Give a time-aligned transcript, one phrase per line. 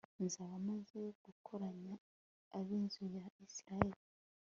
[0.25, 1.93] nzaba maze gukoranya
[2.57, 3.99] ab'inzu ya isirayeli